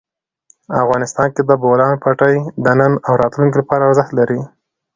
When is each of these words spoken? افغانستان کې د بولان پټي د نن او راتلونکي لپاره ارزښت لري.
افغانستان 0.83 1.27
کې 1.35 1.41
د 1.45 1.51
بولان 1.63 1.93
پټي 2.03 2.35
د 2.63 2.67
نن 2.79 2.91
او 3.07 3.13
راتلونکي 3.21 3.55
لپاره 3.61 3.87
ارزښت 3.89 4.11
لري. 4.19 4.41